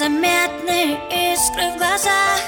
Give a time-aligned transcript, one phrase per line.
[0.00, 0.94] Незаметные
[1.34, 2.40] искры в глазах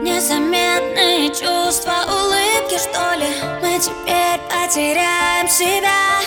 [0.00, 3.26] Незаметные чувства, улыбки что ли?
[3.60, 6.22] Мы теперь потеряем себя.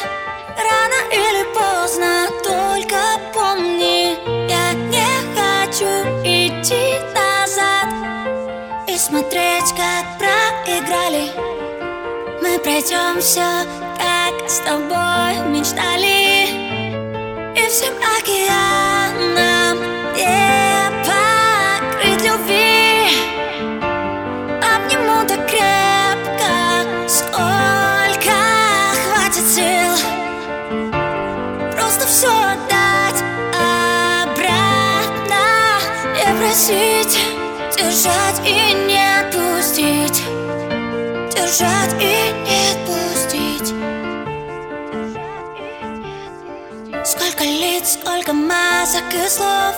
[0.56, 5.90] Рано или поздно, только помни Я не хочу
[6.24, 7.88] идти назад
[8.88, 11.32] И смотреть, как проиграли.
[12.44, 13.66] Мы пройдем все,
[13.98, 15.15] как с тобой
[36.56, 37.20] просить,
[37.76, 40.24] держать и не отпустить
[41.36, 43.74] Держать и не отпустить.
[47.06, 49.76] Сколько лиц, сколько масок и слов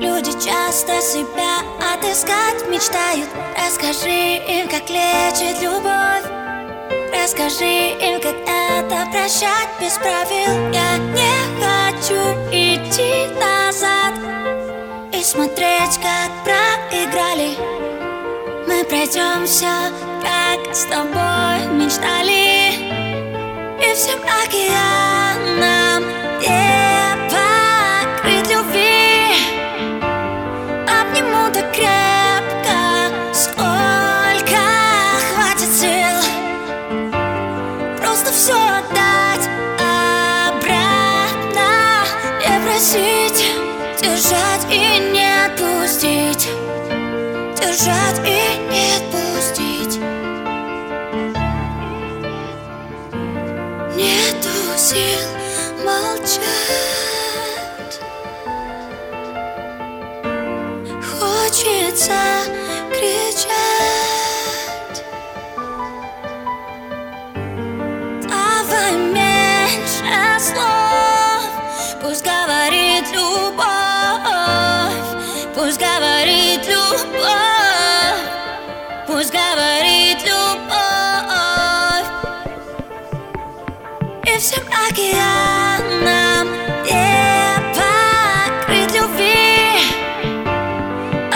[0.00, 1.60] Люди часто себя
[1.94, 3.28] отыскать мечтают.
[3.56, 6.24] Расскажи им, как лечит любовь.
[7.12, 10.72] Расскажи им, как это прощать без правил.
[10.72, 10.95] Я
[15.56, 17.56] смотреть, как проиграли.
[18.66, 19.66] Мы пройдем все,
[20.22, 22.74] как с тобой мечтали.
[23.80, 26.04] И всем океанам
[26.40, 29.32] не покрыть любви.
[30.86, 32.78] Обниму так крепко,
[33.32, 34.60] сколько
[35.32, 36.18] хватит сил.
[37.98, 39.48] Просто все отдать
[40.48, 41.70] обратно
[42.40, 43.40] И просить,
[44.00, 45.25] держать и не
[47.56, 50.00] Держать и не отпустить.
[53.96, 55.28] Нету сил
[55.84, 56.40] молчать.
[61.20, 62.35] Хочется
[75.86, 78.22] говорит любовь.
[79.06, 80.46] Пусть говорит любовь.
[84.24, 86.48] И всем океанам
[86.84, 89.78] не покрыть любви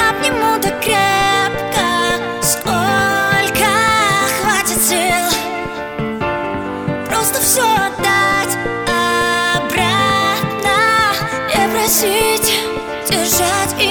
[0.09, 1.89] Обниму так крепко,
[2.43, 3.71] сколько
[4.41, 5.29] хватит сил.
[7.09, 8.55] Просто все отдать
[9.57, 10.79] обратно
[11.55, 12.51] И просить,
[13.09, 13.90] держать и